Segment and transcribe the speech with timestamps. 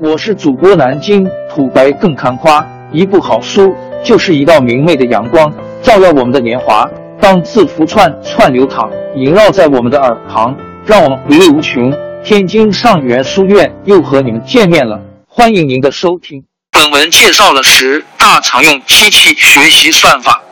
[0.00, 3.72] 我是主播南京土白更看花，一部好书
[4.04, 5.52] 就是一道明媚的阳光，
[5.84, 6.84] 照耀我们的年华。
[7.20, 11.94] 当字符串串流淌，萦绕在我们的耳旁，让我们回味无穷。
[12.24, 16.42] 天津上元书院又和你们见面了，欢迎您的收听。
[16.72, 20.42] 本文介绍了十大常用机器学习算法，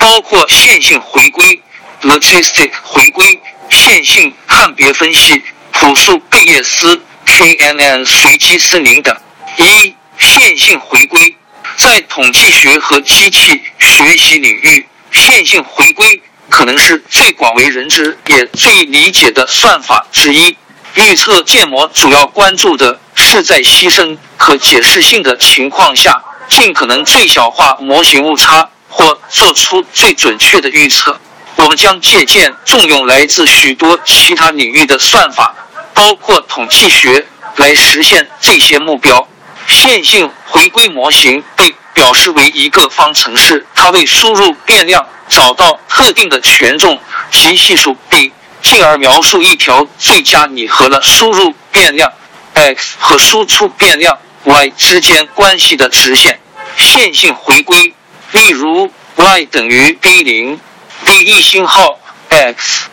[0.00, 1.62] 包括线性回归、
[2.02, 3.40] logistic 回归、
[3.70, 7.00] 线性判别分析、朴素贝叶斯。
[7.28, 9.16] KNN 随机森林等。
[9.58, 11.36] 一、线性回归，
[11.76, 20.56] 在统计学和机器学习领域，线性回归可能是最广为人知也最理解的算法之一。
[20.94, 31.20] 预测建模主要关注的是在牺牲可解释性的情况下，尽可能最小化模型误差或做出最准确的预测。
[31.56, 35.54] 我们将借鉴重用来自许多其他领域的算法。
[35.98, 39.26] 包括统计学来实现这些目标。
[39.66, 47.00] 线性回归模型被表示为一个方程式，它为输入变量找到特定的权重
[47.32, 48.32] 及系数 b，
[48.62, 52.12] 进而描述一条最佳拟合了输入变量
[52.54, 56.38] x 和输出变量 y 之间关系的直线。
[56.76, 57.92] 线性回归，
[58.30, 60.60] 例如 y 等于 b 零
[61.04, 62.88] ，b 一星号 x。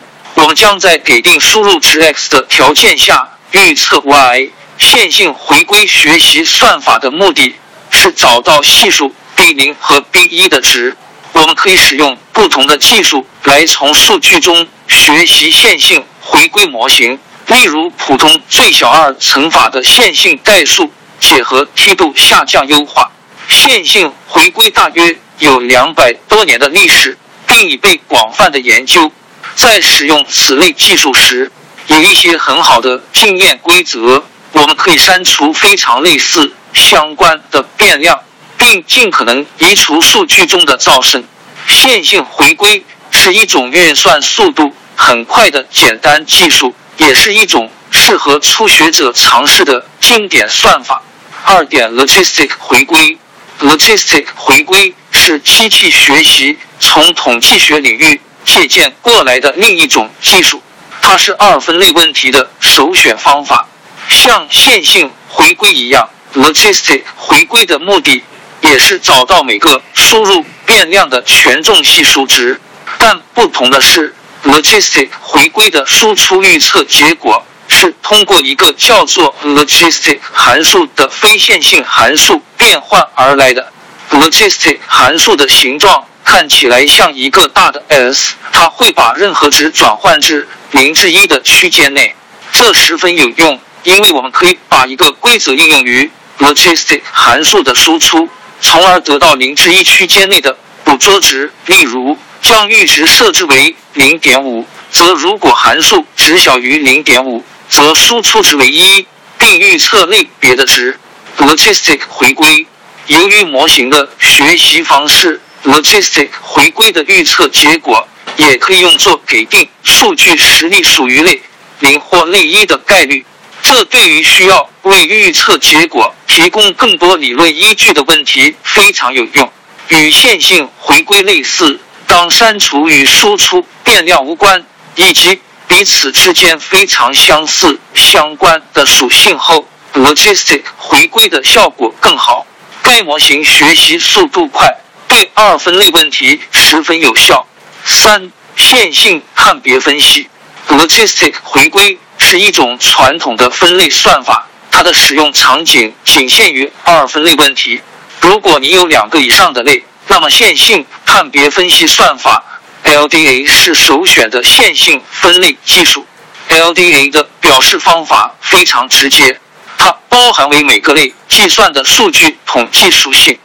[0.56, 4.50] 将在给定输入值 x 的条件下预测 y。
[4.78, 7.54] 线性回归学习算法的目的
[7.90, 10.94] 是找到系数 b 零和 b 一的值。
[11.32, 23.10] 我们可以使用不同的技术来从数据中学习线性回归模型，例如普通最小二乘法的线性代数解和梯度下降优化。
[23.48, 29.10] 线性回归大约有两百多年的历史，并已被广泛的研究。
[29.56, 31.50] 在使用此类技术时，
[31.88, 34.22] 有一些很好的经验规则。
[34.52, 38.18] 我们可以删除非常类似相关的变量，
[38.56, 41.24] 并尽可能移除数据中的噪声。
[41.66, 51.02] 线性回归是一种运算速度很快的简单技术，也是一种适合初学者尝试的经典算法。
[51.44, 53.18] 二点，logistic 回归。
[53.60, 58.20] logistic 回归是机器学习从统计学领域。
[58.46, 60.62] 借鉴过来的另一种技术，
[61.02, 63.66] 它是二分类问题的首选方法。
[64.08, 68.22] 像线性回归一样，logistic 回归的目的
[68.60, 72.60] 也是找到每个输入变量的权重系数值。
[72.98, 74.14] 但不同的是
[74.44, 83.72] ，logistic 回归的输出预测结果是通过一个叫做 logistic 函数的非线性函数变换而来的。
[84.12, 86.06] logistic 函数的形状。
[86.26, 92.14] 看起来像一个大的 S，它会把任何值转换至零至一的区间内，
[92.52, 96.10] 这十分有用，因为我们可以把一个规则应用于
[96.40, 98.28] logistic 函数的输出，
[98.60, 100.54] 从而得到零至一区间内的
[100.84, 101.52] 捕捉值。
[101.66, 109.06] 例如，将阈值设置为零点五，则如果函数值小于零点五，则输出值为一，
[109.38, 110.98] 并预测类别的值。
[111.38, 112.66] logistic 回归，
[113.06, 115.40] 由于模型的学习方式。
[115.66, 118.06] Logistic 回归的预测结果
[118.36, 121.42] 也可以用作给定数据实力属于类
[121.80, 123.24] 零或类一的概率。
[123.62, 129.52] 这对于需要为预测结果提供更多理论依据的问题非常有用。
[129.88, 142.46] 与线性回归类似，当删除与输出变量无关以及彼此之间非常相似相关的属性后，logistic 回归的效果更好。
[142.82, 144.68] 该模型学习速度快。
[145.16, 147.46] 对二分类问题十分有效。
[147.86, 150.28] 三、线性判别分析
[150.68, 157.80] ，logistic 回归是一种传统的分类算法，它的使用场景仅限于二分类问题。
[158.20, 162.44] 如果你有两个以上的类，那么线性判别分析算法
[162.84, 166.04] LDA 是首选的线性分类技术。
[166.50, 169.40] LDA 的表示方法非常直接，
[169.78, 173.38] 它包含为每个类计算的数据统计属性。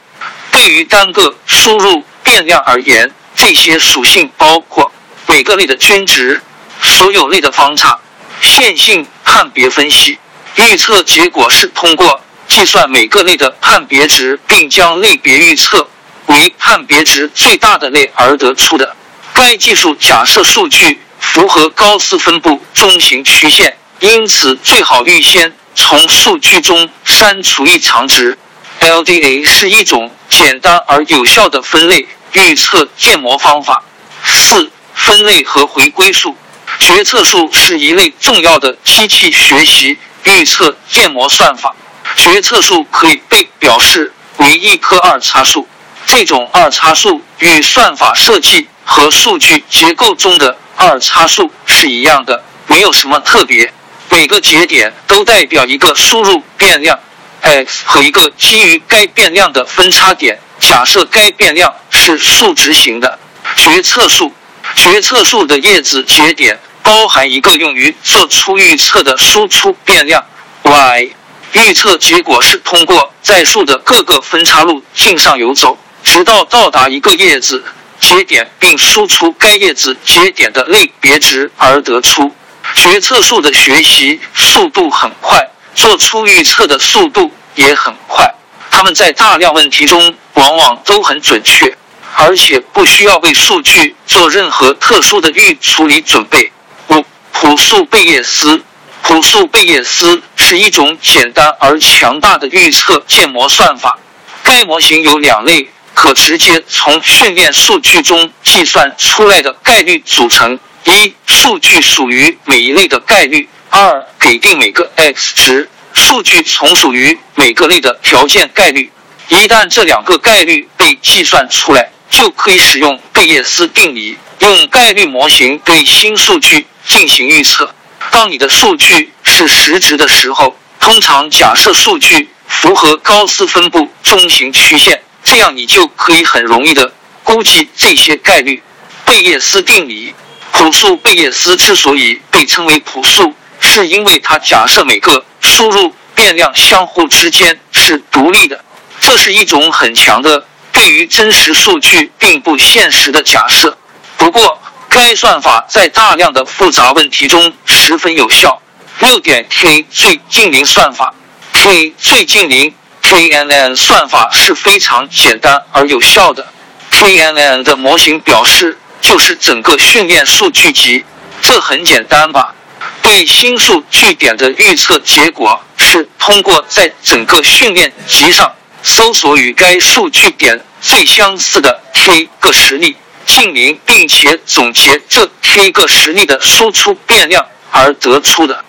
[0.51, 4.91] 对于单个输入变量而言，这些属性包括
[5.27, 6.41] 每个类的均值、
[6.81, 7.97] 所有类的方差。
[8.41, 10.17] 线性判别分析
[10.55, 15.87] 预测结果是通过计算每个类的判别值，并将类别预测
[16.25, 18.95] 为判别值最大的类而得出的。
[19.33, 28.37] 该技术假设数据符合高斯分布中型曲线，因此最好预先从数据中删除异常值。
[28.79, 30.11] LDA 是一种。
[30.31, 33.83] 简单而有效的分类预测建模方法。
[34.23, 36.35] 四、分类和回归数
[36.79, 41.75] 决策树是一类重要的机器学习预测建模算法。
[42.15, 45.67] 决策树可以被表示为一棵二叉树。
[46.05, 53.71] 这种二叉树与算法设计和数据结构中的二叉树是一样的，没有什么特别。
[54.09, 56.99] 每个节点都代表一个输入变量
[57.41, 60.39] x 和一个基于该变量的分叉点。
[60.59, 63.17] 假设该变量是数值型的
[63.55, 64.31] 决策树，
[64.75, 70.23] 决策树的叶子节点包含一个用于做出预测的输出变量
[70.63, 71.09] y。
[71.53, 75.77] 预测结果是通过在树的各个分叉路径上游走。
[76.03, 77.63] 直到到达一个叶子
[77.99, 82.33] 节点，并输出该叶子节点的类别值而得出。
[82.75, 88.33] 决策树的学习速度很快，做出预测的速度也很快。
[88.69, 91.75] 他们在大量问题中往往都很准确，
[92.15, 96.51] 而且不需要为数据做任何特殊的预处理准备。
[96.89, 98.63] 五、朴素贝叶斯。
[99.03, 103.97] 朴素贝叶斯是一种简单而强大的预测建模算法。
[104.43, 105.69] 该模型有两类。
[105.93, 118.91] 可直接从训练数据中计算出来的概率组成：一、数据属于每一类的概率；二、给定每个 x 值，数据从属于每个类的条件概率。
[119.29, 127.73] 一旦这两个概率被计算出来，就可以使用贝叶斯定理，用概率模型对新数据进行预测。
[128.11, 135.01] 当你的数据是实值的时候，通常假设数据符合高斯分布中型曲线。
[135.23, 136.91] 这样你就可以很容易的
[137.23, 138.61] 估计这些概率。
[139.05, 140.13] 贝叶斯定理，
[140.51, 148.63] 朴素贝叶斯之所以被称为朴素，是因为它假设每个输入变量相互之间是独立的。
[148.99, 153.77] 这是一种很强的对于真实数据并不现实的假设。
[154.17, 158.61] 不过，该算法在大量的复杂问题中十分有效。
[158.99, 161.13] 六点 K 最近邻算法
[161.53, 162.75] ，K 最近邻。
[163.03, 166.45] KNN 算法是非常简单而有效的。
[166.91, 171.03] KNN 的模型表示就是整个训练数据集，
[171.41, 172.53] 这很简单吧？
[173.01, 178.53] 对新数据点的预测结果是通过在整个训练集上
[178.83, 182.95] 搜索与该数据点最相似的 K 个实例，
[183.25, 188.63] 近邻，并且总结这 K 个实例的输出变量而得出的。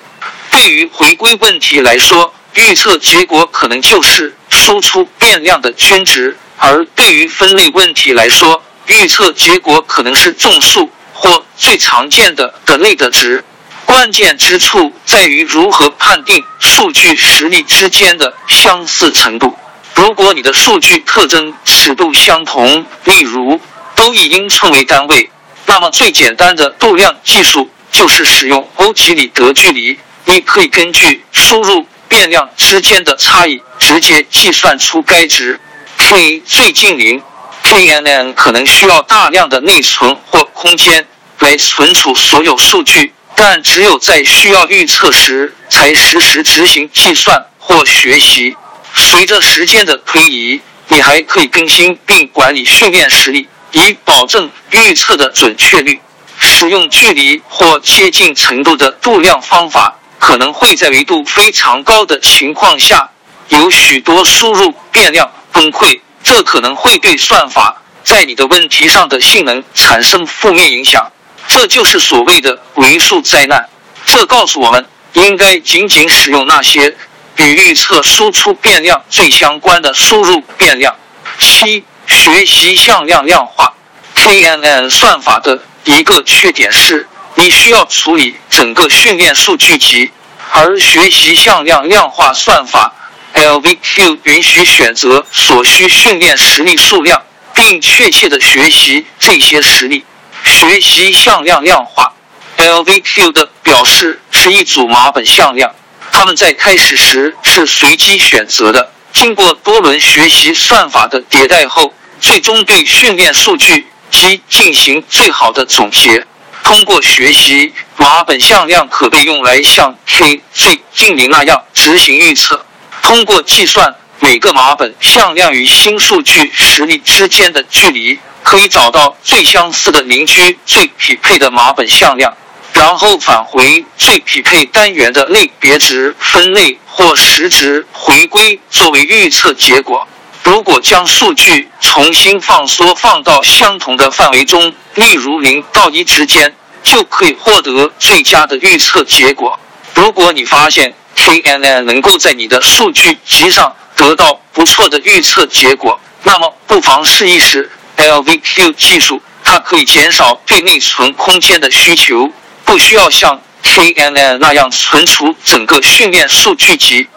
[0.51, 2.33] 对于回归问题来说。
[2.55, 13.43] 预测结果可能就是输出变量的均值，而对于分类问题来说，预测结果可能是众数或最常见的的类的值。
[13.93, 19.55] 关键之处在于如何判定数据实例之间的相似程度。
[19.95, 23.61] 如果你的数据特征尺度相同，例如
[23.95, 25.29] 都以英寸为单位，
[25.67, 29.99] 那么最简单的度量技术就是使用欧几里得距离。
[30.25, 31.87] 你可以根据输入。
[32.09, 35.59] 变量之间的差异直接计算出该值。
[35.97, 37.23] K 最近邻
[37.65, 41.07] ，KNN 可能需要大量的内存或空间
[41.39, 48.57] 来存储所有数据，但只有在需要预测时才实时执行计算或学习。
[48.95, 56.01] 随着时间的推移，你还可以更新并管理训练实例，以保证预测的准确率。
[56.39, 59.99] 使用距离或接近程度的度量方法。
[60.19, 63.11] 可能会在维度非常高的情况下，
[63.49, 71.11] 有许多输入变量崩溃，这可能会对算法在你的问题上的性能产生负面影响。
[71.49, 73.69] 这就是所谓的为数灾难。
[74.07, 76.97] 这告诉我们，应该仅仅使用那些
[77.37, 80.97] 与预测输出变量最相关的输入变量。
[81.39, 83.75] 七、学习向量量化
[84.17, 87.09] KNN 算法的一个缺点是。
[87.35, 90.11] 你需要处理整个训练数据集，
[90.53, 92.93] 而学习向量量化算法
[93.35, 97.23] （LVQ） 允许选择所需训练实例数量，
[97.55, 100.05] 并确切的学习这些实例。
[100.45, 102.13] 学习向量量化
[102.57, 105.75] （LVQ） 的表示是一组码本向量，
[106.11, 116.27] 它们在开始时是随机选择的，经过多轮学习算法的迭代后，最终对训练数据集进行最好的总结。
[116.63, 122.65] 通过学习码本向量，可被用来像 K 最近邻那样执行预测。
[123.03, 132.37] 通过计算每个码本向量与新数据实例之间的距离，可以找到最相似的邻居、最匹配的码本向量，
[132.73, 140.07] 然后返回最匹配单元的类别值分类或时值回归作为预测结果。
[140.45, 149.59] 如果将数据重新放缩放到相同的范围中，例如零到一之间，就可以获得最佳的预测结果。
[149.95, 159.23] 如果你发现 KNN 能够在你的数据集上得到不错的预测结果，那么不妨试一试 LVQ 技术。
[159.45, 162.31] 它可以减少对内存空间的需求，
[162.65, 167.09] 不需要像 KNN 那样存储整个训练数据集。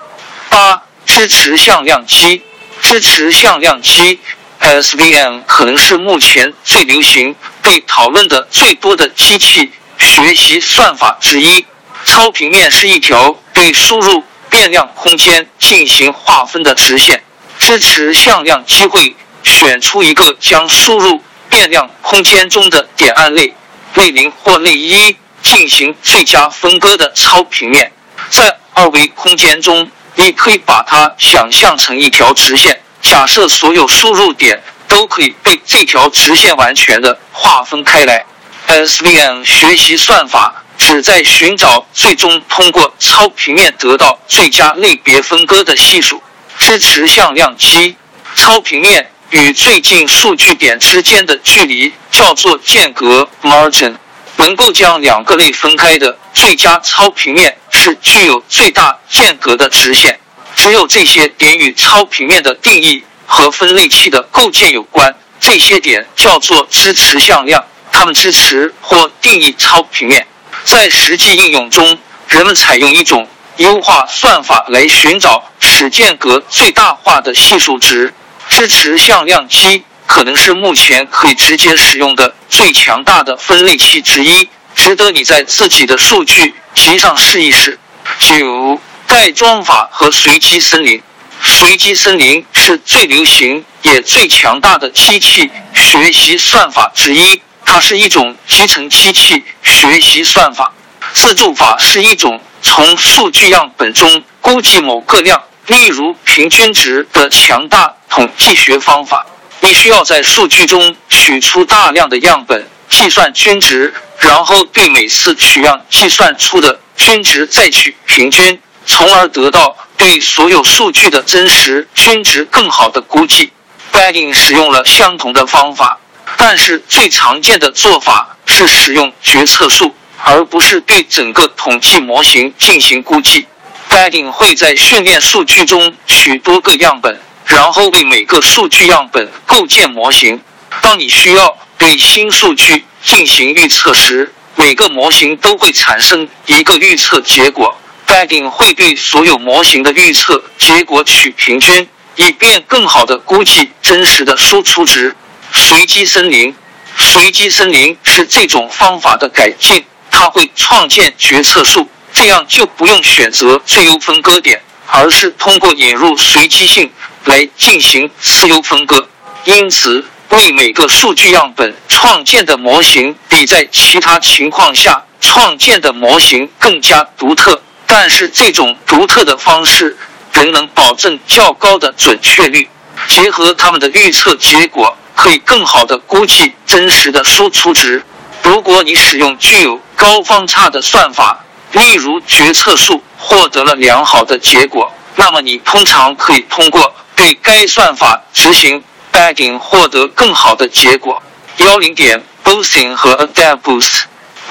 [0.50, 2.41] 八、支持向量机，
[2.82, 4.20] 支持向量机
[4.60, 11.65] SVM 可能是目前最流行、被讨论的最多的机器学习算法之一。
[12.05, 17.24] 超平面是一条对输入变量空间进行划分的直线，
[17.60, 21.23] 支持向量机会选出一个将输入。
[21.47, 23.53] 变量空间中的点按类
[23.93, 27.93] 类零或类一进行最佳分割的超平面，
[28.29, 32.81] 在二维空间中，你可以把它想象成一条直线。
[33.01, 38.25] 假设所有输入点都可以被这条直线完全的划分开来。
[38.67, 46.21] SVM 学习算法旨在寻找最终通过超平面得到最佳类别分割的系数，
[46.57, 47.95] 支持向量机
[48.35, 49.11] 超平面。
[49.32, 53.96] 与最近数据点之间的距离叫做间隔 （margin），
[54.38, 60.20] 能够将两个类分开的最佳超平面是具有最大间隔的直线。
[60.55, 65.15] 只有这些点与超平面的定义和分类器的构建有关。
[65.39, 70.25] 这些点叫做支持向量，它们支持或定义超平面。
[70.63, 71.98] 在实际应用中，
[72.29, 73.27] 人们采用一种
[73.58, 78.13] 优化算法来寻找使间隔最大化的系数值。
[78.49, 87.79] 支持向量机可能是目前可以直接使用的最强大的分类器之一，值得你在自己的数据集上试一试。
[88.19, 91.01] 九袋装法和随机森林，
[91.41, 100.71] 随机森林是最流行也最强大的机器学习算法之一，它是一种集成机器学习算法。
[101.13, 105.41] 自助法是一种从数据样本中估计某个量。
[105.67, 109.25] 例如平均值的强大统计学方法，
[109.62, 123.51] 你需要在数据中取出大量的样本，计算均值，然后对每次取样计算出的均值再取平均，从而得到对所有数据的真实均值更好的估计。
[123.91, 125.98] Bagging 使用了相同的方法，
[126.38, 133.48] 但是最常见的做法是使用决策树，而不是对整个统计模型进行估计。
[133.95, 140.41] 袋定会在训练数据中取多个样本，然后为每个数据样本构建模型。
[140.81, 147.77] 当你需要对新数据进行预测时，每个模型都会产生一个预测结果。
[148.05, 151.87] 袋定会对所有模型的预测结果取平均，
[152.17, 155.15] 以便更好的估计真实的输出值。
[155.53, 156.53] 随机森林，
[156.97, 161.87] 随机森林是这种方法的改进，它会创建决策树。
[162.15, 166.89] 这样就不用选择最优分割点，而是通过引入随机性
[167.25, 169.10] 来进行次优分割。
[169.43, 177.62] 因此，为每个数据样本创建的模型比在其他情况下创建的模型更加独特。
[177.86, 179.98] 但是，这种独特的方式
[180.31, 182.69] 仍能保证较高的准确率。
[183.10, 188.01] 结合他们的预测结果，可以更好的估计真实的输出值。
[188.41, 191.44] 如果你使用具有高方差的算法，
[191.75, 201.22] 例如决策树获得了良好的结果，那么你通常可以通过对该算法执行 bagging 获得更好的结果。
[201.58, 204.03] 幺零点 boosting 和 adapt boost。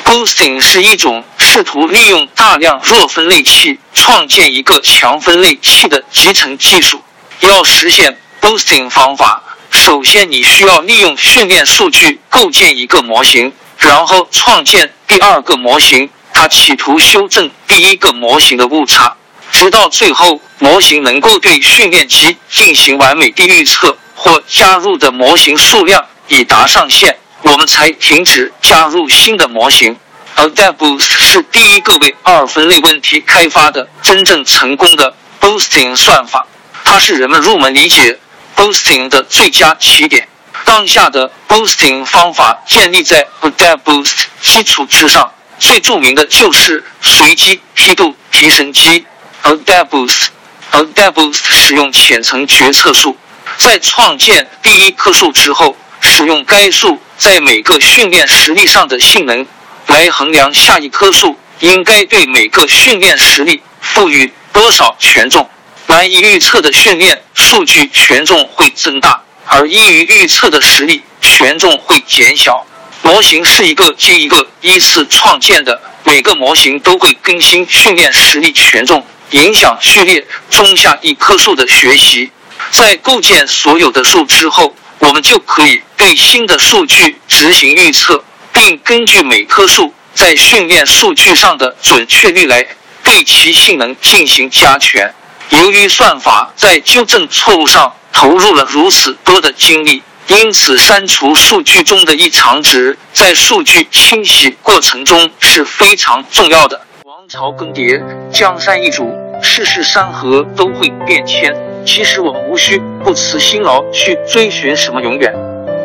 [0.04, 7.02] boosting 是一种试图利用大量弱分类器创建一个强分类器的集成技术。
[7.40, 16.10] 要实现 boosting 方法，首先你需要利用训练数据构建一个模型，然后创建第二个模型。
[16.48, 19.16] 企图修正第一个模型的误差，
[19.50, 29.96] 直到最后模型能够对训练集进行完美的预测，或加入的模型数量已达上限，我们才停止加入新的模型。
[30.36, 36.46] 而 DeBoost 是第一个为二分类问题开发的真正成功的 boosting 算法，
[36.84, 38.18] 它是人们入门理解
[38.56, 40.26] boosting 的最佳起点。
[40.64, 45.30] 当下的 boosting 方法建立在 DeBoost 基础之上。
[45.58, 49.04] 最著名的就是随机梯度提升机
[49.42, 50.28] Adaboost。
[50.72, 53.16] Adaboost 使用浅层决策树，
[53.58, 59.46] 在创建第一棵树之后，使用该树在每个训练实例上的性能
[59.86, 65.48] 来衡量下一棵树应该对每个训练实例赋予多少权重。
[65.86, 72.66] 难以预测的训练数据权重会增大，而易于预测的实例权重会减小。
[73.04, 82.30] 模型是一个接一个依次创建的，每个模型都会更新训练实例权重，影响序列中下一棵树的学习。
[82.70, 92.66] 在构建所有的树之后，我们就可以对新的数据执行预测，并根据每棵树在训练数据上的准确率来
[93.02, 95.14] 对其性能进行加权。
[95.50, 106.80] 由于算法在纠正错误上投入了如此多的精力，因此删除数据中的异常值在数据清洗过程中是非常重要的。
[107.04, 111.54] 王朝更迭，江山易主，世事山河都会变迁。
[111.84, 115.32] 其实我们无需不辞辛劳去追寻什么永远，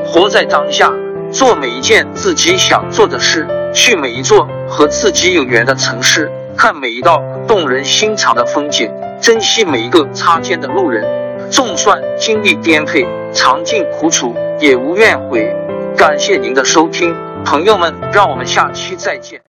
[0.06, 0.90] 活在当下，
[1.32, 8.90] 做每一件自己想做的事，去每一座和自己有缘的城市，看每一道动人心肠的风景，
[9.22, 11.06] 珍惜每一个擦肩的路人。
[11.52, 15.56] 纵算经历颠沛，尝尽苦楚，也无怨悔。
[15.96, 19.42] 感谢您的收听，朋友们，让我们下期再见。